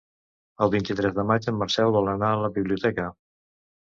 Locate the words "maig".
1.31-1.47